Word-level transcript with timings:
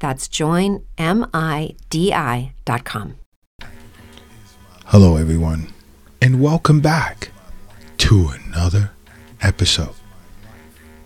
That's 0.00 0.26
joinmidi.com. 0.28 0.84
Hello, 4.86 5.16
everyone, 5.16 5.72
and 6.20 6.42
welcome 6.42 6.80
back 6.80 7.30
to 7.98 8.28
another 8.28 8.90
episode 9.40 9.94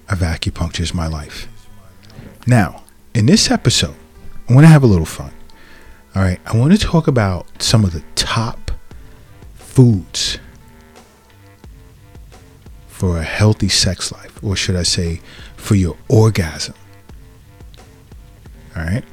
of 0.08 0.20
Acupuncture's 0.20 0.94
My 0.94 1.06
Life. 1.06 1.48
Now, 2.46 2.84
in 3.14 3.26
this 3.26 3.50
episode, 3.50 3.96
I 4.48 4.54
want 4.54 4.64
to 4.64 4.68
have 4.68 4.82
a 4.82 4.86
little 4.86 5.04
fun. 5.04 5.32
All 6.14 6.22
right, 6.22 6.40
I 6.46 6.56
want 6.56 6.72
to 6.72 6.78
talk 6.78 7.08
about 7.08 7.60
some 7.60 7.84
of 7.84 7.92
the 7.92 8.02
top 8.14 8.70
foods 9.54 10.38
for 12.86 13.18
a 13.18 13.24
healthy 13.24 13.68
sex 13.68 14.12
life, 14.12 14.42
or 14.42 14.54
should 14.54 14.76
I 14.76 14.84
say, 14.84 15.20
for 15.56 15.74
your 15.74 15.96
orgasm. 16.08 16.74
All 18.76 18.82
right, 18.82 19.04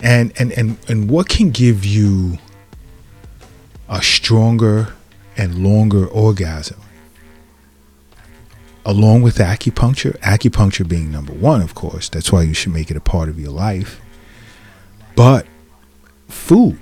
and 0.00 0.32
and 0.38 0.52
and 0.52 0.76
and 0.88 1.10
what 1.10 1.28
can 1.28 1.50
give 1.50 1.84
you 1.84 2.38
a 3.88 4.02
stronger 4.02 4.94
and 5.36 5.62
longer 5.62 6.06
orgasm? 6.06 6.80
Along 8.84 9.22
with 9.22 9.36
acupuncture, 9.36 10.18
acupuncture 10.18 10.86
being 10.86 11.12
number 11.12 11.32
one, 11.32 11.62
of 11.62 11.74
course, 11.74 12.08
that's 12.08 12.32
why 12.32 12.42
you 12.42 12.52
should 12.52 12.72
make 12.72 12.90
it 12.90 12.96
a 12.96 13.00
part 13.00 13.28
of 13.28 13.38
your 13.38 13.52
life. 13.52 14.00
But 15.14 15.46
food, 16.28 16.78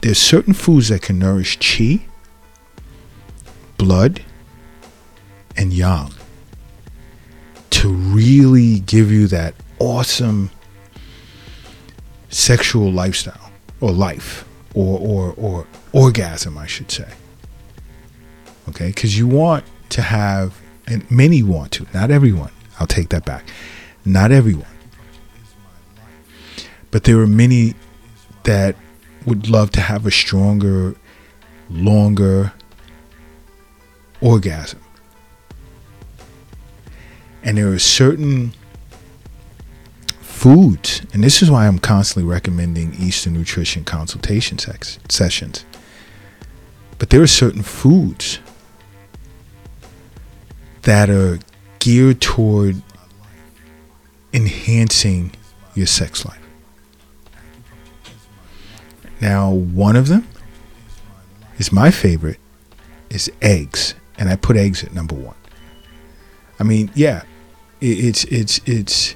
there's 0.00 0.18
certain 0.18 0.52
foods 0.52 0.88
that 0.88 1.02
can 1.02 1.18
nourish 1.18 1.58
chi, 1.58 2.06
blood, 3.76 4.22
and 5.56 5.72
yang. 5.72 6.12
To 7.70 7.88
really 7.88 8.80
give 8.80 9.12
you 9.12 9.28
that 9.28 9.54
awesome 9.78 10.50
sexual 12.30 12.92
lifestyle 12.92 13.50
or 13.80 13.90
life 13.90 14.46
or, 14.74 14.98
or, 14.98 15.34
or 15.36 15.66
orgasm, 15.92 16.58
I 16.58 16.66
should 16.66 16.90
say 16.90 17.08
okay? 18.68 18.88
Because 18.88 19.18
you 19.18 19.26
want 19.26 19.64
to 19.90 20.02
have, 20.02 20.60
and 20.86 21.08
many 21.10 21.42
want 21.42 21.72
to, 21.72 21.86
not 21.92 22.10
everyone. 22.10 22.52
I'll 22.78 22.86
take 22.86 23.08
that 23.10 23.24
back. 23.24 23.44
Not 24.04 24.30
everyone. 24.30 24.66
But 26.90 27.04
there 27.04 27.18
are 27.18 27.26
many 27.26 27.74
that 28.44 28.76
would 29.26 29.48
love 29.48 29.70
to 29.72 29.80
have 29.80 30.06
a 30.06 30.10
stronger, 30.10 30.94
longer 31.68 32.52
orgasm. 34.20 34.80
And 37.42 37.58
there 37.58 37.72
are 37.72 37.78
certain 37.78 38.52
foods, 40.38 41.02
and 41.12 41.24
this 41.24 41.42
is 41.42 41.50
why 41.50 41.66
I'm 41.66 41.80
constantly 41.80 42.30
recommending 42.30 42.94
Eastern 42.94 43.34
nutrition 43.34 43.84
consultation 43.84 44.56
sex, 44.58 44.98
sessions. 45.08 45.64
But 46.98 47.10
there 47.10 47.20
are 47.20 47.26
certain 47.26 47.62
foods 47.62 48.38
that 50.82 51.10
are 51.10 51.40
geared 51.80 52.20
toward 52.20 52.82
enhancing 54.32 55.32
your 55.74 55.86
sex 55.86 56.24
life. 56.24 56.38
Now, 59.20 59.50
one 59.50 59.96
of 59.96 60.06
them 60.06 60.26
is 61.58 61.72
my 61.72 61.90
favorite 61.90 62.38
is 63.10 63.30
eggs, 63.42 63.94
and 64.16 64.28
I 64.28 64.36
put 64.36 64.56
eggs 64.56 64.84
at 64.84 64.94
number 64.94 65.16
one. 65.16 65.34
I 66.60 66.62
mean, 66.62 66.90
yeah, 66.94 67.22
it's 67.80 68.24
it's 68.24 68.60
it's 68.66 69.14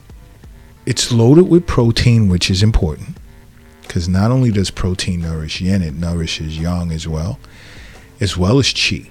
it's 0.86 1.12
loaded 1.12 1.48
with 1.48 1.66
protein, 1.66 2.28
which 2.28 2.50
is 2.50 2.62
important 2.62 3.16
because 3.82 4.08
not 4.08 4.30
only 4.30 4.50
does 4.50 4.70
protein 4.70 5.20
nourish 5.20 5.60
yin, 5.60 5.82
it 5.82 5.94
nourishes 5.94 6.58
yang 6.58 6.90
as 6.90 7.06
well, 7.06 7.38
as 8.20 8.36
well 8.36 8.58
as 8.58 8.66
qi. 8.68 9.10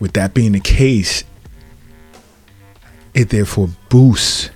With 0.00 0.14
that 0.14 0.34
being 0.34 0.52
the 0.52 0.60
case, 0.60 1.24
it 3.14 3.28
therefore 3.28 3.68
boosts 3.88 4.50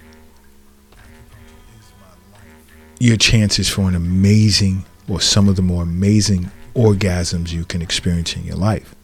your 2.98 3.16
chances 3.16 3.68
for 3.68 3.82
an 3.82 3.94
amazing 3.94 4.84
or 5.08 5.20
some 5.20 5.48
of 5.48 5.56
the 5.56 5.62
more 5.62 5.82
amazing 5.82 6.50
orgasms 6.74 7.52
you 7.52 7.64
can 7.64 7.82
experience 7.82 8.34
in 8.34 8.44
your 8.44 8.56
life. 8.56 8.94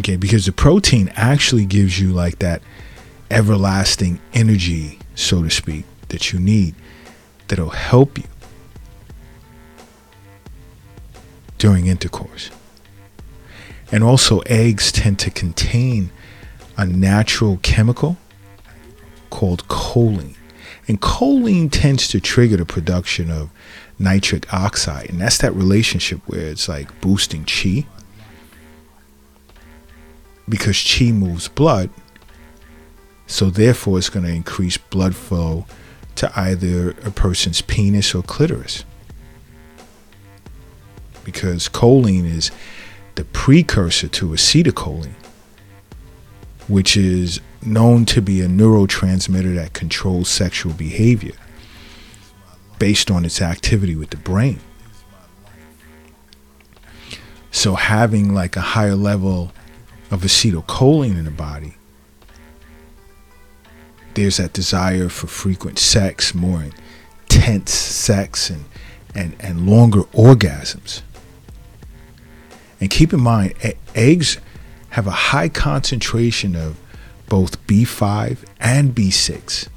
Okay, 0.00 0.16
because 0.16 0.46
the 0.46 0.52
protein 0.52 1.12
actually 1.14 1.66
gives 1.66 2.00
you 2.00 2.10
like 2.10 2.38
that 2.38 2.62
everlasting 3.30 4.18
energy, 4.32 4.98
so 5.14 5.42
to 5.42 5.50
speak, 5.50 5.84
that 6.08 6.32
you 6.32 6.38
need 6.38 6.74
that'll 7.48 7.68
help 7.68 8.16
you 8.16 8.24
during 11.58 11.86
intercourse. 11.86 12.50
And 13.92 14.02
also, 14.02 14.38
eggs 14.46 14.90
tend 14.90 15.18
to 15.18 15.30
contain 15.30 16.10
a 16.78 16.86
natural 16.86 17.58
chemical 17.62 18.16
called 19.28 19.68
choline. 19.68 20.36
And 20.88 20.98
choline 21.02 21.68
tends 21.70 22.08
to 22.08 22.20
trigger 22.20 22.56
the 22.56 22.64
production 22.64 23.30
of 23.30 23.50
nitric 23.98 24.50
oxide. 24.50 25.10
And 25.10 25.20
that's 25.20 25.36
that 25.38 25.54
relationship 25.54 26.20
where 26.26 26.46
it's 26.46 26.70
like 26.70 27.02
boosting 27.02 27.44
chi. 27.44 27.84
Because 30.48 30.82
chi 30.82 31.12
moves 31.12 31.48
blood, 31.48 31.90
So 33.30 33.48
therefore, 33.48 33.96
it's 33.96 34.08
going 34.08 34.26
to 34.26 34.32
increase 34.32 34.76
blood 34.76 35.14
flow 35.14 35.64
to 36.16 36.32
either 36.34 36.90
a 37.04 37.12
person's 37.12 37.62
penis 37.62 38.12
or 38.12 38.24
clitoris. 38.24 38.84
Because 41.24 41.68
choline 41.68 42.24
is 42.26 42.50
the 43.14 43.24
precursor 43.24 44.08
to 44.08 44.30
acetylcholine, 44.30 45.14
which 46.66 46.96
is 46.96 47.40
known 47.62 48.04
to 48.06 48.20
be 48.20 48.40
a 48.40 48.48
neurotransmitter 48.48 49.54
that 49.54 49.74
controls 49.74 50.28
sexual 50.28 50.72
behavior 50.72 51.36
based 52.80 53.12
on 53.12 53.24
its 53.24 53.40
activity 53.40 53.94
with 53.94 54.10
the 54.10 54.16
brain. 54.16 54.58
So 57.52 57.76
having 57.76 58.34
like 58.34 58.56
a 58.56 58.60
higher 58.60 58.96
level 58.96 59.52
of 60.10 60.22
acetylcholine 60.22 61.18
in 61.18 61.24
the 61.24 61.30
body, 61.30 61.74
there's 64.14 64.38
that 64.38 64.52
desire 64.52 65.08
for 65.08 65.26
frequent 65.26 65.78
sex, 65.78 66.34
more 66.34 66.64
intense 66.64 67.72
sex, 67.72 68.50
and 68.50 68.64
and 69.14 69.36
and 69.40 69.68
longer 69.68 70.02
orgasms. 70.12 71.02
And 72.80 72.90
keep 72.90 73.12
in 73.12 73.20
mind, 73.20 73.54
eggs 73.94 74.38
have 74.90 75.06
a 75.06 75.10
high 75.10 75.48
concentration 75.48 76.56
of 76.56 76.78
both 77.28 77.64
B5 77.66 78.38
and 78.58 78.94
B6, 78.94 79.68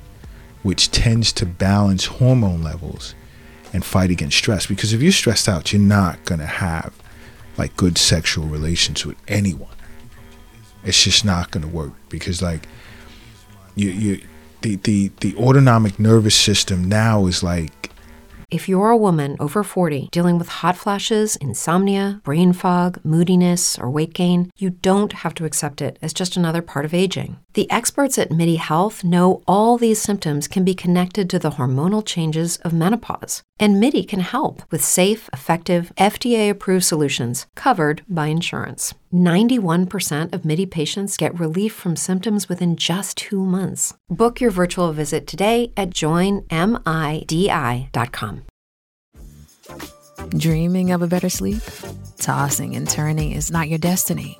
which 0.63 0.89
tends 0.89 1.31
to 1.33 1.45
balance 1.45 2.05
hormone 2.05 2.63
levels 2.63 3.13
and 3.73 3.83
fight 3.83 4.09
against 4.09 4.37
stress. 4.37 4.65
Because 4.65 4.93
if 4.93 5.01
you're 5.01 5.11
stressed 5.11 5.49
out, 5.49 5.73
you're 5.73 5.81
not 5.81 6.23
going 6.25 6.39
to 6.39 6.45
have 6.45 6.93
like 7.57 7.75
good 7.75 7.97
sexual 7.97 8.45
relations 8.45 9.05
with 9.05 9.17
anyone. 9.27 9.75
It's 10.85 11.03
just 11.03 11.23
not 11.23 11.51
going 11.51 11.63
to 11.63 11.69
work 11.69 11.93
because 12.09 12.41
like 12.41 12.67
you 13.75 13.89
you 13.89 14.21
the 14.61 14.75
the 14.77 15.11
the 15.19 15.35
autonomic 15.35 15.99
nervous 15.99 16.35
system 16.35 16.87
now 16.87 17.25
is 17.27 17.43
like 17.43 17.83
if 18.53 18.69
you're 18.69 18.91
a 18.91 18.97
woman 18.97 19.35
over 19.39 19.63
40 19.63 20.09
dealing 20.11 20.37
with 20.37 20.47
hot 20.47 20.77
flashes, 20.77 21.35
insomnia, 21.37 22.21
brain 22.23 22.53
fog, 22.53 22.99
moodiness, 23.03 23.79
or 23.79 23.89
weight 23.89 24.13
gain, 24.13 24.51
you 24.55 24.69
don't 24.69 25.11
have 25.11 25.33
to 25.35 25.45
accept 25.45 25.81
it 25.81 25.97
as 26.03 26.13
just 26.13 26.37
another 26.37 26.61
part 26.61 26.85
of 26.85 26.93
aging. 26.93 27.37
The 27.53 27.69
experts 27.69 28.17
at 28.17 28.31
MIDI 28.31 28.55
Health 28.55 29.03
know 29.03 29.43
all 29.47 29.77
these 29.77 30.01
symptoms 30.01 30.47
can 30.47 30.63
be 30.63 30.73
connected 30.73 31.29
to 31.29 31.37
the 31.37 31.51
hormonal 31.51 32.03
changes 32.03 32.57
of 32.57 32.73
menopause. 32.73 33.43
And 33.59 33.79
MIDI 33.79 34.03
can 34.03 34.21
help 34.21 34.63
with 34.71 34.83
safe, 34.83 35.29
effective, 35.31 35.91
FDA 35.95 36.49
approved 36.49 36.83
solutions 36.83 37.45
covered 37.53 38.01
by 38.09 38.27
insurance. 38.27 38.95
91% 39.13 40.33
of 40.33 40.45
MIDI 40.45 40.65
patients 40.65 41.15
get 41.15 41.39
relief 41.39 41.73
from 41.73 41.95
symptoms 41.95 42.49
within 42.49 42.75
just 42.75 43.17
two 43.17 43.45
months. 43.45 43.93
Book 44.09 44.41
your 44.41 44.49
virtual 44.49 44.91
visit 44.91 45.27
today 45.27 45.71
at 45.77 45.91
joinmidi.com. 45.91 46.41
Dreaming 50.29 50.91
of 50.91 51.01
a 51.03 51.07
better 51.07 51.29
sleep? 51.29 51.61
Tossing 52.17 52.75
and 52.75 52.89
turning 52.89 53.31
is 53.33 53.51
not 53.51 53.69
your 53.69 53.77
destiny. 53.77 54.39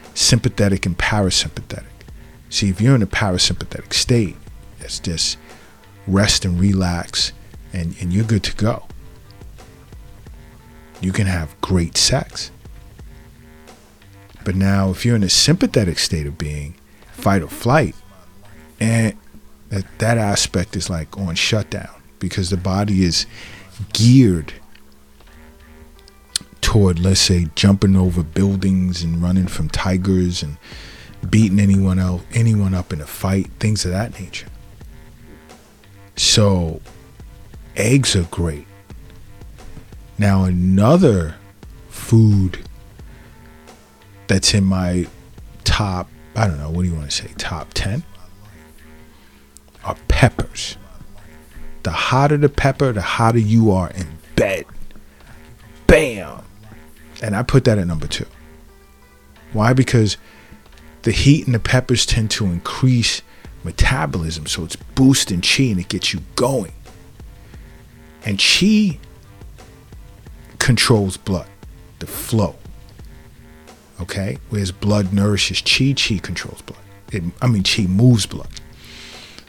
sympathetic 0.13 0.85
and 0.85 0.97
parasympathetic. 0.97 1.85
See, 2.49 2.69
if 2.69 2.81
you're 2.81 2.95
in 2.95 3.01
a 3.01 3.07
parasympathetic 3.07 3.93
state, 3.93 4.35
that's 4.79 4.99
just 4.99 5.37
rest 6.07 6.43
and 6.45 6.59
relax, 6.59 7.31
and, 7.73 7.95
and 8.01 8.11
you're 8.11 8.25
good 8.25 8.43
to 8.43 8.55
go. 8.55 8.87
You 10.99 11.11
can 11.11 11.27
have 11.27 11.59
great 11.61 11.97
sex. 11.97 12.51
But 14.43 14.55
now, 14.55 14.89
if 14.89 15.05
you're 15.05 15.15
in 15.15 15.23
a 15.23 15.29
sympathetic 15.29 15.99
state 15.99 16.27
of 16.27 16.37
being, 16.37 16.75
fight 17.11 17.41
or 17.41 17.47
flight, 17.47 17.95
and 18.79 19.15
that, 19.69 19.85
that 19.99 20.17
aspect 20.17 20.75
is 20.75 20.89
like 20.89 21.17
on 21.17 21.35
shutdown 21.35 22.01
because 22.19 22.49
the 22.49 22.57
body 22.57 23.03
is 23.03 23.25
geared 23.93 24.53
toward, 26.71 26.99
let's 26.99 27.19
say, 27.19 27.49
jumping 27.55 27.97
over 27.97 28.23
buildings 28.23 29.03
and 29.03 29.21
running 29.21 29.45
from 29.45 29.67
tigers 29.67 30.41
and 30.41 30.55
beating 31.29 31.59
anyone 31.59 31.99
else, 31.99 32.21
anyone 32.31 32.73
up 32.73 32.93
in 32.93 33.01
a 33.01 33.05
fight, 33.05 33.51
things 33.59 33.83
of 33.83 33.91
that 33.91 34.17
nature. 34.17 34.47
So, 36.15 36.79
eggs 37.75 38.15
are 38.15 38.23
great. 38.23 38.65
Now, 40.17 40.45
another 40.45 41.35
food 41.89 42.59
that's 44.27 44.53
in 44.53 44.63
my 44.63 45.07
top, 45.65 46.07
I 46.37 46.47
don't 46.47 46.57
know, 46.57 46.69
what 46.69 46.83
do 46.83 46.87
you 46.87 46.95
want 46.95 47.11
to 47.11 47.17
say, 47.17 47.33
top 47.37 47.67
10 47.73 48.01
are 49.83 49.97
peppers. 50.07 50.77
The 51.83 51.91
hotter 51.91 52.37
the 52.37 52.47
pepper, 52.47 52.93
the 52.93 53.01
hotter 53.01 53.39
you 53.39 53.71
are 53.71 53.89
in 53.89 54.07
bed. 54.37 54.65
Bam! 55.85 56.43
And 57.21 57.35
I 57.35 57.43
put 57.43 57.65
that 57.65 57.77
at 57.77 57.87
number 57.87 58.07
two. 58.07 58.25
Why? 59.53 59.73
Because 59.73 60.17
the 61.03 61.11
heat 61.11 61.45
and 61.45 61.53
the 61.53 61.59
peppers 61.59 62.05
tend 62.05 62.31
to 62.31 62.45
increase 62.45 63.21
metabolism. 63.63 64.47
So 64.47 64.63
it's 64.63 64.75
boosting 64.75 65.41
chi 65.41 65.63
and 65.63 65.79
it 65.79 65.89
gets 65.89 66.13
you 66.13 66.21
going. 66.35 66.73
And 68.23 68.39
chi 68.39 68.99
controls 70.59 71.17
blood, 71.17 71.47
the 71.99 72.07
flow. 72.07 72.55
Okay? 73.99 74.37
Whereas 74.49 74.71
blood 74.71 75.13
nourishes 75.13 75.61
chi, 75.61 75.93
chi 75.93 76.19
controls 76.19 76.61
blood. 76.61 76.81
It, 77.11 77.23
I 77.41 77.47
mean, 77.47 77.63
chi 77.63 77.83
moves 77.83 78.25
blood. 78.25 78.49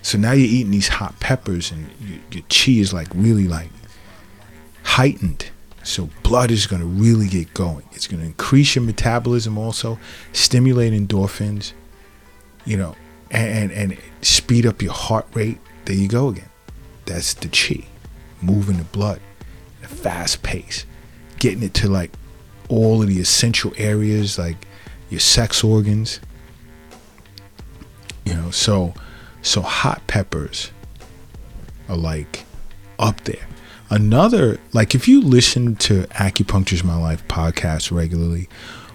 So 0.02 0.18
now 0.18 0.32
you're 0.32 0.48
eating 0.48 0.72
these 0.72 0.88
hot 0.88 1.20
peppers 1.20 1.70
and 1.70 1.88
your, 2.30 2.42
chi 2.48 2.72
is 2.72 2.92
like 2.92 3.08
really 3.14 3.46
like 3.46 3.70
heightened 4.82 5.50
so 5.82 6.08
blood 6.22 6.50
is 6.50 6.66
going 6.66 6.80
to 6.80 6.86
really 6.86 7.28
get 7.28 7.52
going. 7.54 7.84
It's 7.92 8.06
going 8.06 8.20
to 8.20 8.26
increase 8.26 8.74
your 8.74 8.84
metabolism 8.84 9.58
also, 9.58 9.98
stimulate 10.32 10.92
endorphins, 10.92 11.72
you 12.64 12.76
know, 12.76 12.94
and, 13.30 13.72
and, 13.72 13.98
speed 14.20 14.66
up 14.66 14.82
your 14.82 14.92
heart 14.92 15.26
rate. 15.34 15.58
There 15.84 15.96
you 15.96 16.08
go 16.08 16.28
again. 16.28 16.48
That's 17.06 17.34
the 17.34 17.48
chi, 17.48 17.86
moving 18.40 18.76
the 18.78 18.84
blood 18.84 19.20
at 19.82 19.90
a 19.90 19.94
fast 19.94 20.42
pace, 20.42 20.86
getting 21.38 21.62
it 21.62 21.74
to 21.74 21.88
like 21.88 22.12
all 22.68 23.02
of 23.02 23.08
the 23.08 23.18
essential 23.18 23.72
areas 23.76 24.38
like 24.38 24.56
your 25.10 25.20
sex 25.20 25.64
organs. 25.64 26.20
You 28.24 28.34
know, 28.34 28.50
so 28.50 28.94
so 29.42 29.60
hot 29.62 30.06
peppers 30.06 30.70
are 31.88 31.96
like 31.96 32.44
up 32.98 33.22
there. 33.24 33.46
Another, 33.92 34.58
like 34.72 34.94
if 34.94 35.06
you 35.06 35.20
listen 35.20 35.76
to 35.76 36.04
Acupuncture's 36.12 36.82
My 36.82 36.96
Life 36.96 37.28
podcast 37.28 37.92
regularly, 37.92 38.48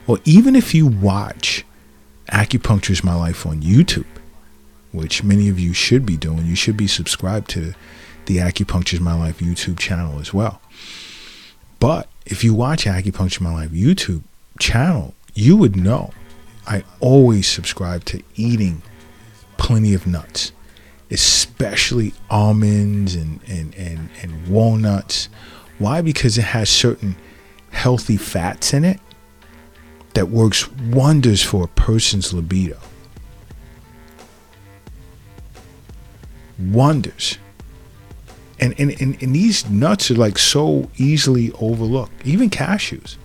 or 0.07 0.17
even 0.25 0.55
if 0.55 0.73
you 0.73 0.87
watch 0.87 1.63
Acupuncture's 2.31 3.03
My 3.03 3.13
Life 3.13 3.45
on 3.45 3.61
YouTube, 3.61 4.07
which 4.91 5.23
many 5.23 5.49
of 5.49 5.59
you 5.59 5.71
should 5.71 6.03
be 6.03 6.17
doing, 6.17 6.47
you 6.47 6.55
should 6.55 6.75
be 6.75 6.87
subscribed 6.87 7.47
to 7.51 7.75
the 8.25 8.37
Acupuncture's 8.37 8.99
My 8.99 9.13
Life 9.13 9.37
YouTube 9.37 9.77
channel 9.77 10.19
as 10.19 10.33
well. 10.33 10.59
But 11.79 12.09
if 12.25 12.43
you 12.43 12.55
watch 12.55 12.85
Acupuncture 12.85 13.41
My 13.41 13.53
Life 13.53 13.69
YouTube 13.69 14.23
channel, 14.57 15.13
you 15.35 15.55
would 15.57 15.75
know 15.75 16.09
I 16.65 16.83
always 16.99 17.47
subscribe 17.47 18.03
to 18.05 18.23
eating 18.35 18.81
plenty 19.57 19.93
of 19.93 20.07
nuts, 20.07 20.53
especially 21.09 22.13
almonds 22.29 23.15
and, 23.15 23.39
and, 23.47 23.73
and, 23.75 24.09
and 24.21 24.47
walnuts. 24.47 25.29
Why? 25.79 26.01
Because 26.01 26.37
it 26.37 26.43
has 26.43 26.69
certain 26.69 27.15
healthy 27.71 28.17
fats 28.17 28.73
in 28.73 28.83
it 28.83 28.99
that 30.13 30.29
works 30.29 30.69
wonders 30.71 31.43
for 31.43 31.63
a 31.63 31.67
person's 31.67 32.33
libido. 32.33 32.79
Wonders. 36.59 37.37
And, 38.59 38.73
and, 38.79 38.99
and, 38.99 39.21
and 39.21 39.35
these 39.35 39.69
nuts 39.69 40.09
are 40.09 40.15
like 40.15 40.39
so 40.39 40.89
easily 40.97 41.51
overlooked, 41.53 42.25
even 42.25 42.49
cashews. 42.49 43.17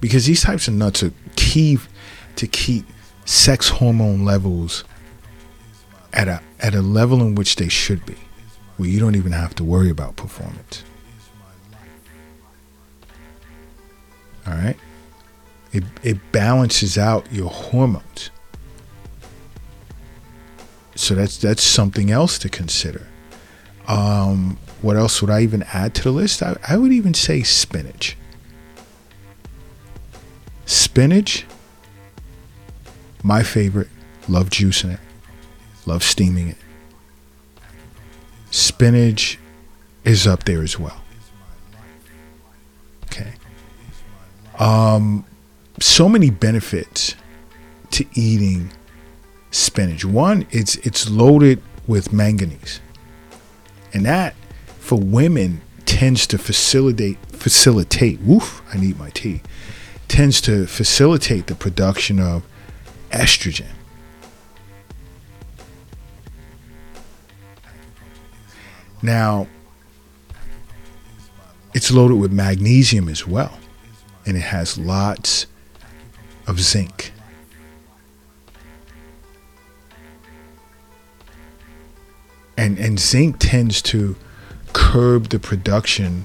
Because 0.00 0.24
these 0.24 0.42
types 0.42 0.66
of 0.66 0.74
nuts 0.74 1.02
are 1.02 1.12
key 1.36 1.78
to 2.36 2.46
keep 2.46 2.86
sex 3.24 3.68
hormone 3.68 4.24
levels 4.24 4.84
at 6.12 6.28
a 6.28 6.40
at 6.60 6.74
a 6.74 6.82
level 6.82 7.20
in 7.20 7.34
which 7.34 7.56
they 7.56 7.68
should 7.68 8.04
be, 8.06 8.16
where 8.76 8.88
you 8.88 9.00
don't 9.00 9.16
even 9.16 9.32
have 9.32 9.54
to 9.56 9.64
worry 9.64 9.90
about 9.90 10.16
performance. 10.16 10.84
All 14.46 14.54
right? 14.54 14.76
It 15.72 15.84
it 16.02 16.32
balances 16.32 16.96
out 16.98 17.30
your 17.32 17.50
hormones. 17.50 18.30
So 20.94 21.14
that's 21.14 21.38
that's 21.38 21.62
something 21.62 22.10
else 22.10 22.38
to 22.38 22.48
consider. 22.48 23.08
Um, 23.88 24.58
what 24.80 24.96
else 24.96 25.20
would 25.20 25.30
I 25.30 25.42
even 25.42 25.62
add 25.72 25.94
to 25.96 26.02
the 26.02 26.10
list? 26.12 26.42
I, 26.42 26.56
I 26.66 26.76
would 26.76 26.92
even 26.92 27.14
say 27.14 27.42
spinach. 27.42 28.16
Spinach 30.66 31.44
my 33.24 33.42
favorite, 33.42 33.88
love 34.28 34.50
juicing 34.50 34.92
it, 34.92 35.00
love 35.86 36.04
steaming 36.04 36.48
it. 36.48 36.58
Spinach 38.50 39.38
is 40.04 40.26
up 40.26 40.44
there 40.44 40.62
as 40.62 40.78
well. 40.78 41.02
Okay. 43.06 43.32
Um, 44.58 45.24
so 45.80 46.08
many 46.08 46.30
benefits 46.30 47.16
to 47.92 48.04
eating 48.14 48.70
spinach. 49.50 50.04
One, 50.04 50.46
it's 50.50 50.76
it's 50.76 51.08
loaded 51.08 51.62
with 51.86 52.12
manganese, 52.12 52.80
and 53.92 54.04
that 54.04 54.34
for 54.78 54.98
women 54.98 55.62
tends 55.86 56.26
to 56.28 56.38
facilitate 56.38 57.18
facilitate. 57.26 58.20
Woof! 58.20 58.62
I 58.72 58.78
need 58.78 58.98
my 58.98 59.10
tea. 59.10 59.40
Tends 60.08 60.40
to 60.42 60.66
facilitate 60.66 61.46
the 61.46 61.54
production 61.54 62.20
of 62.20 62.44
estrogen. 63.14 63.70
Now, 69.02 69.46
it's 71.74 71.90
loaded 71.90 72.16
with 72.16 72.32
magnesium 72.32 73.08
as 73.08 73.26
well, 73.26 73.58
and 74.26 74.36
it 74.36 74.40
has 74.40 74.78
lots 74.78 75.46
of 76.46 76.60
zinc. 76.60 77.12
And, 82.56 82.78
and 82.78 82.98
zinc 82.98 83.36
tends 83.38 83.82
to 83.82 84.16
curb 84.72 85.28
the 85.28 85.38
production 85.38 86.24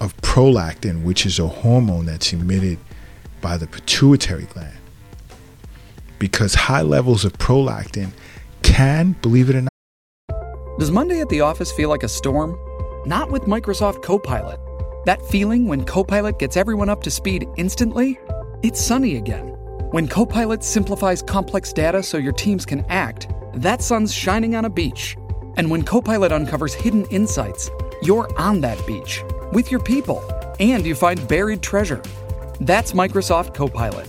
of 0.00 0.16
prolactin, 0.18 1.02
which 1.02 1.24
is 1.24 1.38
a 1.38 1.46
hormone 1.48 2.06
that's 2.06 2.32
emitted 2.32 2.78
by 3.40 3.56
the 3.56 3.66
pituitary 3.66 4.44
gland 4.44 4.77
because 6.18 6.54
high 6.54 6.82
levels 6.82 7.24
of 7.24 7.32
prolactin 7.34 8.10
can, 8.62 9.12
believe 9.22 9.50
it 9.50 9.56
or 9.56 9.62
not. 9.62 9.68
Does 10.78 10.90
Monday 10.90 11.20
at 11.20 11.28
the 11.28 11.40
office 11.40 11.72
feel 11.72 11.88
like 11.88 12.02
a 12.02 12.08
storm? 12.08 12.56
Not 13.06 13.30
with 13.30 13.42
Microsoft 13.42 14.02
Copilot. 14.02 14.60
That 15.06 15.20
feeling 15.26 15.66
when 15.66 15.84
Copilot 15.84 16.38
gets 16.38 16.56
everyone 16.56 16.88
up 16.88 17.02
to 17.02 17.10
speed 17.10 17.48
instantly? 17.56 18.18
It's 18.62 18.80
sunny 18.80 19.16
again. 19.16 19.48
When 19.90 20.06
Copilot 20.06 20.62
simplifies 20.62 21.22
complex 21.22 21.72
data 21.72 22.02
so 22.02 22.18
your 22.18 22.32
teams 22.32 22.66
can 22.66 22.84
act, 22.88 23.28
that 23.54 23.82
sun's 23.82 24.12
shining 24.12 24.54
on 24.54 24.66
a 24.66 24.70
beach. 24.70 25.16
And 25.56 25.70
when 25.70 25.82
Copilot 25.82 26.30
uncovers 26.30 26.74
hidden 26.74 27.06
insights, 27.06 27.70
you're 28.02 28.28
on 28.38 28.60
that 28.60 28.86
beach 28.86 29.22
with 29.52 29.70
your 29.70 29.80
people 29.80 30.22
and 30.60 30.84
you 30.84 30.94
find 30.94 31.26
buried 31.26 31.62
treasure. 31.62 32.02
That's 32.60 32.92
Microsoft 32.92 33.54
Copilot. 33.54 34.08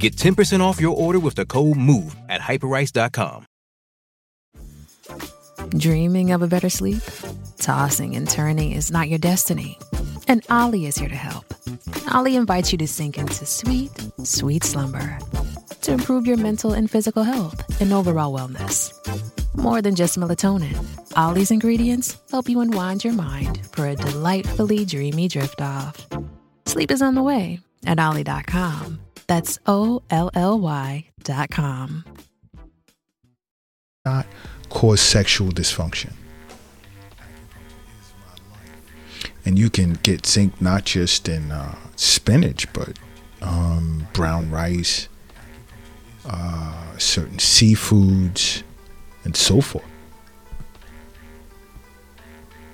Get 0.00 0.16
10% 0.16 0.60
off 0.62 0.80
your 0.80 0.96
order 0.96 1.20
with 1.20 1.34
the 1.34 1.44
code 1.44 1.76
MOVE 1.76 2.16
at 2.26 2.40
hyperice.com. 2.40 3.44
Dreaming 5.76 6.32
of 6.32 6.40
a 6.40 6.48
better 6.48 6.70
sleep? 6.70 7.02
Tossing 7.58 8.16
and 8.16 8.28
turning 8.28 8.72
is 8.72 8.90
not 8.90 9.10
your 9.10 9.18
destiny. 9.18 9.78
And 10.26 10.42
Olly 10.48 10.86
is 10.86 10.96
here 10.96 11.10
to 11.10 11.14
help. 11.14 11.44
Olly 12.14 12.34
invites 12.36 12.72
you 12.72 12.78
to 12.78 12.88
sink 12.88 13.18
into 13.18 13.44
sweet, 13.44 13.90
sweet 14.24 14.64
slumber 14.64 15.18
to 15.82 15.92
improve 15.92 16.26
your 16.26 16.38
mental 16.38 16.72
and 16.72 16.90
physical 16.90 17.22
health 17.22 17.80
and 17.80 17.92
overall 17.92 18.32
wellness. 18.32 18.94
More 19.54 19.82
than 19.82 19.96
just 19.96 20.18
melatonin, 20.18 20.78
Olly's 21.14 21.50
ingredients 21.50 22.16
help 22.30 22.48
you 22.48 22.60
unwind 22.60 23.04
your 23.04 23.12
mind 23.12 23.60
for 23.72 23.86
a 23.86 23.96
delightfully 23.96 24.86
dreamy 24.86 25.28
drift 25.28 25.60
off. 25.60 26.06
Sleep 26.64 26.90
is 26.90 27.02
on 27.02 27.14
the 27.14 27.22
way 27.22 27.60
at 27.84 28.00
Olly.com. 28.00 29.09
That's 29.30 29.60
O 29.64 30.02
L 30.10 30.28
L 30.34 30.58
Y.com. 30.58 32.04
Not 34.04 34.26
cause 34.70 35.00
sexual 35.00 35.50
dysfunction. 35.52 36.14
And 39.44 39.56
you 39.56 39.70
can 39.70 39.92
get 40.02 40.26
zinc 40.26 40.60
not 40.60 40.84
just 40.84 41.28
in 41.28 41.52
uh, 41.52 41.76
spinach, 41.94 42.72
but 42.72 42.98
um, 43.40 44.08
brown 44.14 44.50
rice, 44.50 45.08
uh, 46.26 46.98
certain 46.98 47.36
seafoods, 47.36 48.64
and 49.22 49.36
so 49.36 49.60
forth. 49.60 49.84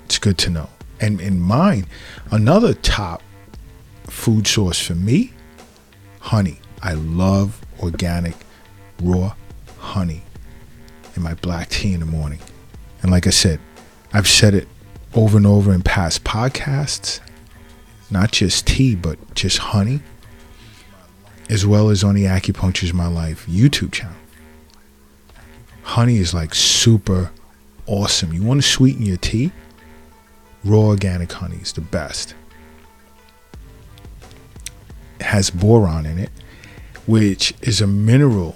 It's 0.05 0.17
good 0.17 0.39
to 0.39 0.49
know. 0.49 0.69
And 0.99 1.21
in 1.21 1.39
mine, 1.39 1.85
another 2.31 2.73
top 2.73 3.21
food 4.07 4.47
source 4.47 4.81
for 4.81 4.95
me 4.95 5.33
honey. 6.27 6.59
I 6.81 6.93
love 6.93 7.61
organic, 7.79 8.35
raw 9.01 9.33
honey 9.79 10.23
in 11.15 11.21
my 11.23 11.33
black 11.35 11.69
tea 11.69 11.93
in 11.93 12.01
the 12.01 12.05
morning. 12.05 12.39
And 13.01 13.11
like 13.11 13.27
I 13.27 13.29
said, 13.29 13.61
I've 14.11 14.27
said 14.27 14.53
it 14.53 14.67
over 15.15 15.37
and 15.37 15.47
over 15.47 15.73
in 15.73 15.81
past 15.83 16.25
podcasts, 16.25 17.21
not 18.11 18.33
just 18.33 18.67
tea, 18.67 18.93
but 18.93 19.17
just 19.35 19.57
honey, 19.57 20.01
as 21.49 21.65
well 21.65 21.89
as 21.89 22.03
on 22.03 22.15
the 22.15 22.25
Acupuncture's 22.25 22.93
My 22.93 23.07
Life 23.07 23.47
YouTube 23.47 23.93
channel. 23.93 24.17
Honey 25.83 26.17
is 26.17 26.33
like 26.33 26.53
super 26.53 27.31
awesome. 27.85 28.33
You 28.33 28.43
want 28.43 28.61
to 28.61 28.67
sweeten 28.67 29.05
your 29.05 29.15
tea? 29.15 29.53
Raw 30.65 30.87
organic 30.87 31.31
honey 31.31 31.59
is 31.61 31.71
the 31.71 31.81
best. 31.81 32.35
Has 35.21 35.49
boron 35.49 36.05
in 36.05 36.19
it, 36.19 36.29
which 37.05 37.53
is 37.61 37.81
a 37.81 37.87
mineral 37.87 38.55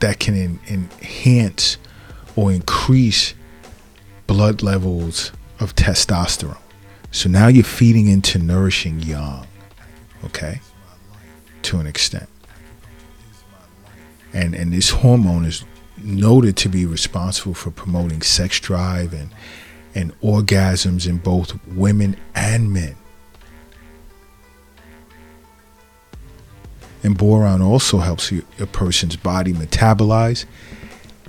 that 0.00 0.18
can 0.18 0.60
enhance 0.68 1.78
or 2.36 2.52
increase 2.52 3.34
blood 4.26 4.62
levels 4.62 5.32
of 5.60 5.74
testosterone. 5.76 6.58
So 7.10 7.28
now 7.28 7.46
you're 7.46 7.64
feeding 7.64 8.08
into 8.08 8.38
nourishing 8.38 9.00
yang, 9.00 9.46
okay, 10.24 10.60
to 11.62 11.78
an 11.78 11.86
extent. 11.86 12.28
And 14.32 14.54
and 14.54 14.72
this 14.72 14.90
hormone 14.90 15.44
is 15.44 15.64
noted 15.96 16.56
to 16.56 16.68
be 16.68 16.86
responsible 16.86 17.54
for 17.54 17.70
promoting 17.70 18.20
sex 18.20 18.58
drive 18.58 19.12
and 19.14 19.30
and 19.94 20.18
orgasms 20.20 21.08
in 21.08 21.18
both 21.18 21.56
women 21.68 22.16
and 22.34 22.72
men. 22.72 22.96
And 27.04 27.18
boron 27.18 27.60
also 27.60 27.98
helps 27.98 28.32
you, 28.32 28.44
a 28.58 28.66
person's 28.66 29.14
body 29.14 29.52
metabolize 29.52 30.46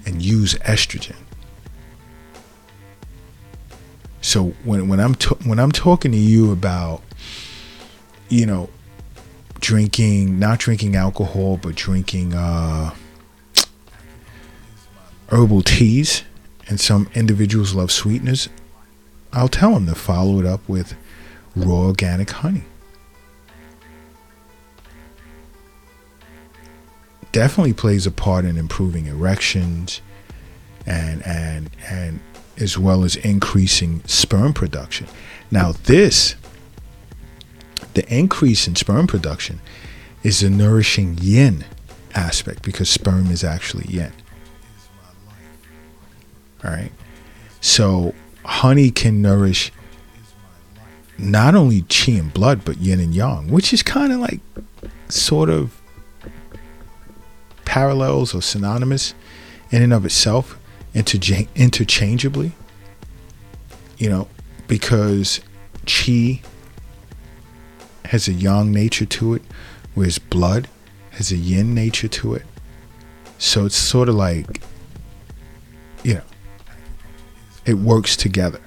and 0.05 0.22
use 0.22 0.55
estrogen. 0.60 1.17
So 4.22 4.53
when 4.63 4.88
when 4.88 5.00
I'm 5.00 5.15
to, 5.15 5.36
when 5.44 5.60
I'm 5.60 5.72
talking 5.72 6.12
to 6.13 6.17
you 6.17 6.51
about 6.51 7.03
you 8.29 8.46
know 8.46 8.70
drinking 9.60 10.39
not 10.39 10.60
drinking 10.60 10.96
alcohol 10.96 11.58
but 11.58 11.75
drinking 11.75 12.34
uh, 12.34 12.96
herbal 15.27 15.62
teas 15.62 16.24
and 16.67 16.79
some 16.79 17.10
individuals 17.13 17.75
love 17.75 17.91
sweeteners, 17.91 18.48
I'll 19.34 19.50
tell 19.50 19.74
them 19.74 19.86
to 19.88 19.96
follow 19.96 20.39
it 20.39 20.46
up 20.46 20.67
with 20.70 20.96
raw 21.55 21.86
organic 21.86 22.32
honey. 22.32 22.63
Definitely 27.35 27.73
plays 27.73 28.07
a 28.07 28.11
part 28.11 28.45
in 28.45 28.55
improving 28.55 29.07
erections 29.07 29.99
and 30.85 31.21
and 31.27 31.69
and 31.89 32.21
as 32.55 32.77
well 32.77 33.03
as 33.03 33.17
increasing 33.17 34.01
sperm 34.05 34.53
production. 34.53 35.07
Now 35.51 35.73
this 35.73 36.35
the 37.93 38.07
increase 38.07 38.69
in 38.69 38.77
sperm 38.77 39.05
production 39.05 39.59
is 40.23 40.43
a 40.43 40.49
nourishing 40.49 41.17
yin 41.19 41.65
aspect 42.13 42.63
because 42.63 42.89
sperm 42.89 43.29
is 43.29 43.43
actually 43.43 43.87
yin. 43.89 44.13
All 46.63 46.71
right. 46.71 46.93
So 47.59 48.15
honey 48.45 48.91
can 48.91 49.21
nourish 49.21 49.73
not 51.17 51.53
only 51.53 51.81
chi 51.81 52.13
and 52.13 52.33
blood, 52.33 52.63
but 52.63 52.77
yin 52.77 53.01
and 53.01 53.13
yang, 53.13 53.49
which 53.49 53.73
is 53.73 53.83
kind 53.83 54.13
of 54.13 54.19
like 54.19 54.39
sort 55.09 55.49
of 55.49 55.81
parallels 57.75 58.34
or 58.34 58.41
synonymous 58.41 59.13
in 59.70 59.82
and 59.82 59.91
of 59.91 60.05
itself, 60.05 60.58
interchangeably. 60.94 62.53
You 63.98 64.10
know, 64.10 64.27
because 64.65 65.41
chi 65.86 66.41
has 68.05 68.29
a 68.29 68.34
yang 68.34 68.72
nature 68.72 69.05
to 69.05 69.34
it, 69.34 69.41
whereas 69.94 70.20
blood 70.20 70.70
has 71.12 71.34
a 71.34 71.36
yin 71.36 71.74
nature 71.74 72.08
to 72.08 72.36
it. 72.36 72.46
So 73.39 73.65
it's 73.65 73.75
sort 73.75 74.08
of 74.08 74.15
like, 74.15 74.62
you 76.01 76.13
know, 76.13 76.27
it 77.65 77.74
works 77.74 78.15
together. 78.15 78.62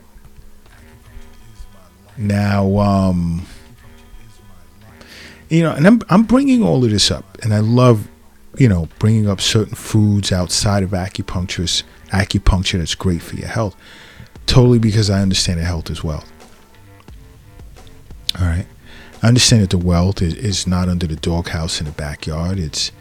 Now, 2.18 2.78
um, 2.78 3.46
you 5.48 5.62
know, 5.62 5.72
and 5.72 5.86
I'm 5.86 6.02
I'm 6.10 6.24
bringing 6.24 6.62
all 6.62 6.84
of 6.84 6.90
this 6.90 7.10
up, 7.10 7.38
and 7.42 7.54
I 7.54 7.60
love, 7.60 8.06
you 8.56 8.68
know, 8.68 8.88
bringing 8.98 9.28
up 9.28 9.40
certain 9.40 9.74
foods 9.74 10.32
outside 10.32 10.82
of 10.82 10.90
acupuncturist 10.90 11.82
acupuncture 12.08 12.78
that's 12.78 12.94
great 12.94 13.22
for 13.22 13.36
your 13.36 13.48
health, 13.48 13.76
totally 14.46 14.78
because 14.78 15.10
I 15.10 15.20
understand 15.20 15.60
that 15.60 15.64
health 15.64 15.90
is 15.90 16.02
wealth. 16.02 16.30
All 18.40 18.46
right, 18.46 18.66
I 19.22 19.28
understand 19.28 19.62
that 19.62 19.70
the 19.70 19.78
wealth 19.78 20.22
is, 20.22 20.34
is 20.34 20.66
not 20.66 20.88
under 20.88 21.06
the 21.06 21.16
doghouse 21.16 21.80
in 21.80 21.86
the 21.86 21.92
backyard. 21.92 22.58
It's 22.58 22.92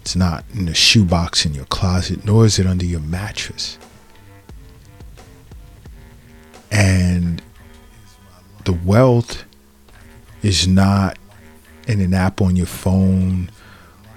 it's 0.00 0.16
not 0.16 0.44
in 0.54 0.64
the 0.64 0.74
shoebox 0.74 1.44
in 1.44 1.54
your 1.54 1.66
closet, 1.66 2.24
nor 2.24 2.46
is 2.46 2.58
it 2.58 2.66
under 2.66 2.86
your 2.86 3.00
mattress. 3.00 3.78
And 6.70 7.42
the 8.64 8.72
wealth 8.72 9.44
is 10.42 10.66
not 10.66 11.18
in 11.86 12.00
an 12.00 12.14
app 12.14 12.40
on 12.40 12.56
your 12.56 12.66
phone, 12.66 13.50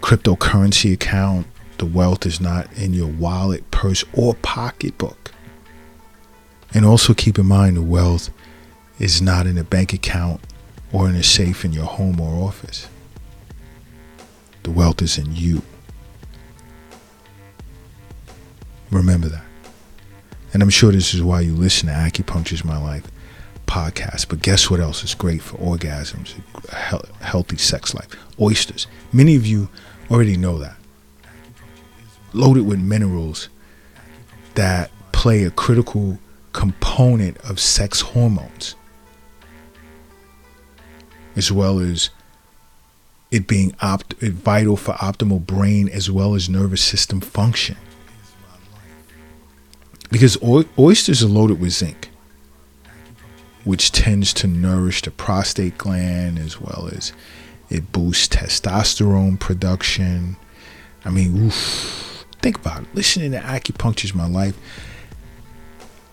cryptocurrency 0.01 0.93
account. 0.93 1.47
The 1.77 1.85
wealth 1.85 2.25
is 2.25 2.39
not 2.39 2.71
in 2.77 2.93
your 2.93 3.07
wallet, 3.07 3.69
purse, 3.71 4.03
or 4.13 4.35
pocketbook. 4.35 5.31
And 6.73 6.85
also 6.85 7.13
keep 7.13 7.39
in 7.39 7.45
mind 7.45 7.77
the 7.77 7.81
wealth 7.81 8.29
is 8.99 9.21
not 9.21 9.47
in 9.47 9.57
a 9.57 9.63
bank 9.63 9.93
account 9.93 10.41
or 10.93 11.09
in 11.09 11.15
a 11.15 11.23
safe 11.23 11.65
in 11.65 11.73
your 11.73 11.85
home 11.85 12.19
or 12.19 12.47
office. 12.47 12.87
The 14.63 14.71
wealth 14.71 15.01
is 15.01 15.17
in 15.17 15.35
you. 15.35 15.63
Remember 18.91 19.27
that. 19.29 19.43
And 20.53 20.61
I'm 20.61 20.69
sure 20.69 20.91
this 20.91 21.13
is 21.13 21.23
why 21.23 21.41
you 21.41 21.53
listen 21.55 21.87
to 21.87 21.95
Acupuncture's 21.95 22.65
My 22.65 22.77
Life 22.77 23.09
podcast. 23.65 24.27
But 24.27 24.41
guess 24.41 24.69
what 24.69 24.81
else 24.81 25.03
is 25.03 25.15
great 25.15 25.41
for 25.41 25.57
orgasms, 25.57 26.33
healthy 27.21 27.57
sex 27.57 27.95
life? 27.95 28.09
Oysters. 28.39 28.85
Many 29.13 29.35
of 29.35 29.45
you 29.45 29.69
already 30.11 30.37
know 30.37 30.59
that. 30.59 30.75
Loaded 32.33 32.65
with 32.65 32.79
minerals 32.79 33.49
that 34.55 34.91
play 35.11 35.43
a 35.43 35.51
critical 35.51 36.19
component 36.53 37.37
of 37.39 37.59
sex 37.59 38.01
hormones, 38.01 38.75
as 41.35 41.51
well 41.51 41.79
as 41.79 42.09
it 43.31 43.47
being 43.47 43.73
opt- 43.81 44.15
vital 44.15 44.75
for 44.75 44.93
optimal 44.95 45.45
brain 45.45 45.87
as 45.89 46.11
well 46.11 46.35
as 46.35 46.49
nervous 46.49 46.81
system 46.81 47.21
function 47.21 47.77
because 50.11 50.37
oysters 50.77 51.23
are 51.23 51.27
loaded 51.27 51.59
with 51.59 51.71
zinc, 51.71 52.09
which 53.63 53.91
tends 53.91 54.33
to 54.33 54.47
nourish 54.47 55.01
the 55.01 55.11
prostate 55.11 55.77
gland 55.77 56.37
as 56.37 56.59
well 56.59 56.89
as 56.91 57.13
it 57.71 57.91
boosts 57.91 58.27
testosterone 58.27 59.39
production. 59.39 60.35
I 61.05 61.09
mean, 61.09 61.45
oof, 61.45 62.25
think 62.41 62.57
about 62.57 62.83
it. 62.83 62.87
Listening 62.93 63.31
to 63.31 63.39
acupuncture 63.39 64.05
is 64.05 64.13
my 64.13 64.27
life. 64.27 64.57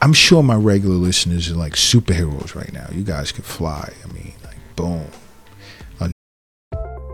I'm 0.00 0.12
sure 0.12 0.42
my 0.42 0.54
regular 0.54 0.94
listeners 0.94 1.50
are 1.50 1.56
like 1.56 1.72
superheroes 1.72 2.54
right 2.54 2.72
now. 2.72 2.86
You 2.92 3.02
guys 3.02 3.32
can 3.32 3.42
fly. 3.42 3.92
I 4.04 4.12
mean, 4.12 4.32
like, 4.44 4.56
boom. 4.76 5.06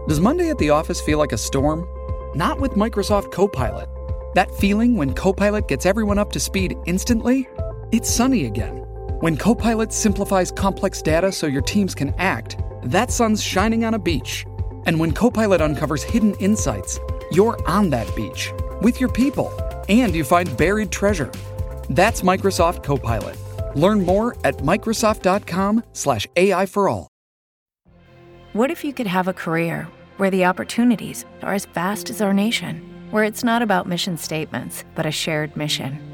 Does 0.07 0.21
Monday 0.21 0.51
at 0.51 0.59
the 0.59 0.69
office 0.69 1.01
feel 1.01 1.19
like 1.19 1.33
a 1.33 1.39
storm? 1.39 1.89
Not 2.35 2.61
with 2.61 2.73
Microsoft 2.73 3.33
Copilot. 3.33 3.89
That 4.35 4.55
feeling 4.57 4.97
when 4.99 5.15
Copilot 5.15 5.67
gets 5.67 5.87
everyone 5.87 6.19
up 6.19 6.31
to 6.33 6.41
speed 6.41 6.77
instantly? 6.85 7.49
It's 7.91 8.11
sunny 8.11 8.45
again. 8.45 8.77
When 9.21 9.39
Copilot 9.39 9.95
simplifies 9.95 10.53
complex 10.53 11.01
data 11.01 11.33
so 11.33 11.47
your 11.47 11.63
teams 11.63 11.95
can 11.95 12.13
act, 12.19 12.59
that 12.85 13.11
sun's 13.11 13.43
shining 13.43 13.85
on 13.85 13.95
a 13.95 13.99
beach. 13.99 14.47
And 14.87 14.99
when 15.01 15.13
Copilot 15.13 15.61
uncovers 15.61 16.03
hidden 16.03 16.35
insights, 16.35 16.99
you're 17.31 17.59
on 17.69 17.91
that 17.91 18.15
beach 18.15 18.53
with 18.83 19.01
your 19.01 19.11
people 19.11 19.53
and 19.89 20.15
you 20.15 20.25
find 20.25 20.57
buried 20.57 20.91
treasure. 20.91 21.31
That's 21.91 22.23
Microsoft 22.23 22.83
Copilot. 22.83 23.37
Learn 23.77 24.05
more 24.05 24.37
at 24.45 24.59
Microsoft.com/slash 24.59 26.27
AI 26.37 26.67
for 26.67 26.89
all. 26.89 27.09
What 28.53 28.71
if 28.71 28.85
you 28.85 28.93
could 28.93 29.09
have 29.09 29.29
a 29.29 29.33
career 29.33 29.89
where 30.17 30.31
the 30.31 30.45
opportunities 30.45 31.25
are 31.43 31.55
as 31.55 31.67
vast 31.67 32.11
as 32.11 32.21
our 32.21 32.33
nation? 32.33 32.95
where 33.15 33.23
it's 33.23 33.45
not 33.45 33.63
about 33.63 33.87
mission 33.87 34.17
statements, 34.17 34.85
but 34.97 35.07
a 35.07 35.11
shared 35.13 35.57
mission. 35.57 36.14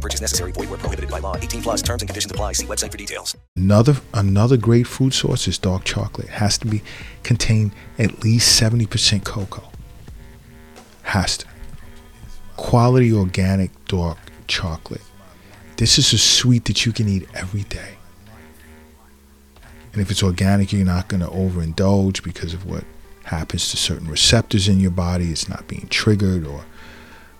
Purchase 0.00 0.20
necessary. 0.20 0.52
Void 0.52 0.70
where 0.70 0.78
prohibited 0.78 1.10
by 1.10 1.18
law. 1.18 1.36
18 1.36 1.62
plus 1.62 1.82
terms 1.82 2.02
and 2.02 2.08
conditions 2.08 2.30
apply. 2.32 2.52
See 2.52 2.66
website 2.66 2.90
for 2.90 2.98
details. 2.98 3.36
Another 3.56 3.96
another 4.14 4.56
great 4.56 4.86
food 4.86 5.12
source 5.12 5.46
is 5.46 5.58
dark 5.58 5.84
chocolate. 5.84 6.28
Has 6.28 6.56
to 6.58 6.66
be 6.66 6.82
contain 7.22 7.72
at 7.98 8.24
least 8.24 8.60
70% 8.60 9.24
cocoa. 9.24 9.70
Has 11.02 11.38
to. 11.38 11.46
Quality 12.56 13.12
organic 13.12 13.70
dark 13.86 14.18
chocolate. 14.46 15.02
This 15.76 15.98
is 15.98 16.12
a 16.12 16.18
sweet 16.18 16.66
that 16.66 16.84
you 16.84 16.92
can 16.92 17.08
eat 17.08 17.28
every 17.34 17.62
day. 17.62 17.94
And 19.92 20.00
if 20.00 20.10
it's 20.10 20.22
organic, 20.22 20.72
you're 20.72 20.84
not 20.84 21.08
going 21.08 21.22
to 21.22 21.28
overindulge 21.28 22.22
because 22.22 22.54
of 22.54 22.66
what 22.66 22.84
happens 23.24 23.70
to 23.70 23.76
certain 23.76 24.08
receptors 24.08 24.68
in 24.68 24.78
your 24.78 24.90
body. 24.90 25.30
It's 25.30 25.48
not 25.48 25.66
being 25.66 25.88
triggered 25.88 26.46
or 26.46 26.64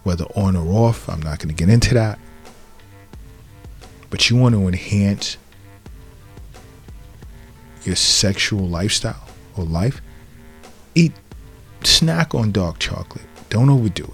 whether 0.03 0.25
on 0.35 0.57
or 0.57 0.67
off. 0.87 1.09
I'm 1.09 1.21
not 1.21 1.39
going 1.39 1.49
to 1.49 1.55
get 1.55 1.69
into 1.69 1.95
that. 1.95 2.19
But 4.11 4.29
you 4.29 4.37
want 4.37 4.55
to 4.55 4.67
enhance 4.67 5.37
your 7.85 7.97
sexual 7.97 8.69
lifestyle 8.69 9.29
or 9.57 9.65
life. 9.65 10.03
Eat, 10.95 11.13
snack 11.85 12.35
on 12.35 12.53
dark 12.53 12.79
chocolate. 12.79 13.25
Don't 13.49 13.71
overdo 13.71 14.05
it. 14.05 14.11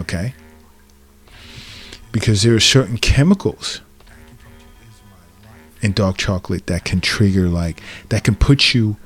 Okay? 0.00 0.34
Because 2.12 2.42
there 2.42 2.54
are 2.54 2.60
certain 2.60 2.98
chemicals 2.98 3.80
in 5.80 5.92
dark 5.92 6.16
chocolate 6.16 6.66
that 6.66 6.84
can 6.84 7.00
trigger, 7.00 7.48
like, 7.48 7.80
that 8.08 8.24
can 8.24 8.34
put 8.34 8.74
you 8.74 8.96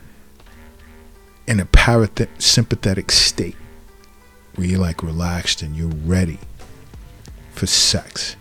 in 1.47 1.61
a 1.61 1.67
parasympathetic 1.67 3.11
state 3.11 3.57
where 4.55 4.67
you're 4.67 4.79
like 4.79 5.03
relaxed 5.03 5.63
and 5.63 5.77
you're 5.77 5.89
ready 5.89 6.39
for 7.59 7.67
sex. 7.67 8.37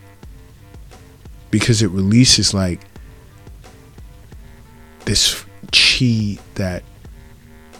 Because 1.49 1.81
it 1.81 1.89
releases, 1.89 2.53
like, 2.53 2.81
this 5.05 5.43
chi 5.71 6.37
that 6.55 6.83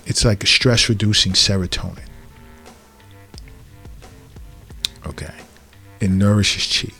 it's 0.06 0.26
like 0.26 0.43
a 0.43 0.47
stress 0.47 0.89
reducing 0.89 1.34
serotonin. 1.34 2.08
Okay. 5.06 5.34
It 6.00 6.10
nourishes 6.10 6.65
chi. 6.65 6.93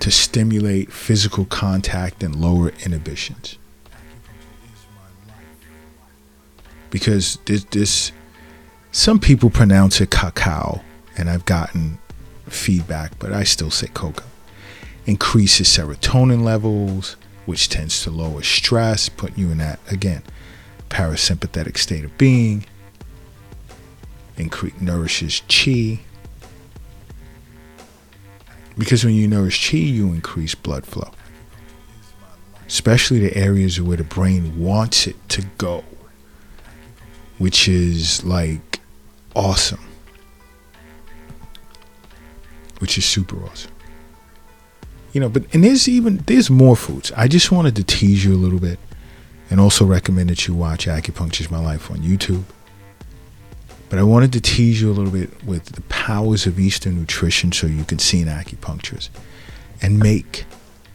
To 0.00 0.10
stimulate 0.10 0.92
physical 0.92 1.44
contact 1.46 2.22
and 2.22 2.36
lower 2.36 2.72
inhibitions. 2.84 3.58
Because 6.90 7.38
this, 7.46 7.64
this 7.64 8.12
some 8.92 9.18
people 9.18 9.50
pronounce 9.50 10.00
it 10.00 10.12
cacao, 10.12 10.80
and 11.16 11.30
I've 11.30 11.44
gotten 11.44 11.98
feedback, 12.46 13.18
but 13.18 13.32
I 13.32 13.44
still 13.44 13.70
say 13.70 13.88
cocoa. 13.88 14.24
Increases 15.06 15.68
serotonin 15.68 16.42
levels, 16.42 17.16
which 17.46 17.68
tends 17.68 18.02
to 18.02 18.10
lower 18.10 18.42
stress, 18.42 19.08
putting 19.08 19.38
you 19.38 19.50
in 19.50 19.58
that, 19.58 19.78
again, 19.90 20.22
parasympathetic 20.88 21.76
state 21.76 22.04
of 22.04 22.16
being 22.18 22.64
increase, 24.36 24.80
nourishes 24.80 25.42
chi. 25.48 26.00
Because 28.76 29.04
when 29.04 29.14
you 29.14 29.28
nourish 29.28 29.70
chi, 29.70 29.76
you 29.76 30.08
increase 30.08 30.54
blood 30.54 30.84
flow, 30.84 31.10
especially 32.66 33.20
the 33.20 33.36
areas 33.36 33.80
where 33.80 33.96
the 33.96 34.04
brain 34.04 34.58
wants 34.58 35.06
it 35.06 35.16
to 35.30 35.42
go, 35.58 35.84
which 37.38 37.68
is 37.68 38.24
like 38.24 38.80
awesome, 39.36 39.84
which 42.84 42.98
is 42.98 43.06
super 43.06 43.42
awesome. 43.46 43.70
You 45.14 45.20
know, 45.22 45.30
but 45.30 45.44
and 45.54 45.64
there's 45.64 45.88
even 45.88 46.18
there's 46.26 46.50
more 46.50 46.76
foods. 46.76 47.10
I 47.16 47.28
just 47.28 47.50
wanted 47.50 47.76
to 47.76 47.82
tease 47.82 48.22
you 48.26 48.34
a 48.34 48.36
little 48.36 48.58
bit, 48.58 48.78
and 49.48 49.58
also 49.58 49.86
recommend 49.86 50.28
that 50.28 50.46
you 50.46 50.52
watch 50.52 50.84
Acupuncture's 50.84 51.50
My 51.50 51.58
Life 51.58 51.90
on 51.90 52.00
YouTube. 52.00 52.44
But 53.88 53.98
I 53.98 54.02
wanted 54.02 54.34
to 54.34 54.40
tease 54.42 54.82
you 54.82 54.90
a 54.90 54.92
little 54.92 55.10
bit 55.10 55.42
with 55.44 55.64
the 55.64 55.80
powers 55.82 56.44
of 56.44 56.60
Eastern 56.60 56.96
nutrition 56.96 57.52
so 57.52 57.66
you 57.66 57.84
can 57.84 57.98
see 57.98 58.20
an 58.20 58.28
acupuncturist 58.28 59.08
and 59.80 59.98
make 59.98 60.44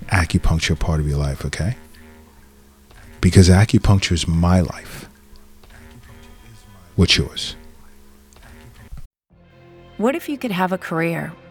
acupuncture 0.10 0.78
part 0.78 0.99
of 0.99 1.08
your 1.08 1.17
life, 1.17 1.43
okay? 1.43 1.75
Because 3.19 3.49
acupuncture 3.49 4.12
is 4.12 4.28
my 4.28 4.60
life. 4.60 5.10
What's 6.95 7.17
yours? 7.17 7.56
What 9.97 10.13
if 10.13 10.30
you 10.30 10.38
could 10.38 10.52
have 10.52 10.71
a 10.71 10.78
career 10.78 11.34